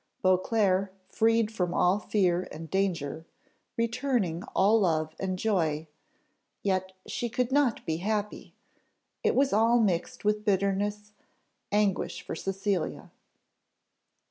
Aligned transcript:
Beauclerc, 0.23 0.91
freed 1.09 1.51
from 1.51 1.75
all 1.75 1.99
fear 1.99 2.47
and 2.51 2.71
danger, 2.71 3.23
returning 3.77 4.41
all 4.55 4.79
love 4.79 5.13
and 5.19 5.37
joy; 5.37 5.85
yet 6.63 6.93
she 7.05 7.29
could 7.29 7.51
not 7.51 7.85
be 7.85 7.97
happy 7.97 8.55
it 9.21 9.35
was 9.35 9.53
all 9.53 9.79
mixed 9.79 10.25
with 10.25 10.43
bitterness, 10.43 11.13
anguish 11.71 12.23
for 12.23 12.33
Cecilia. 12.33 13.11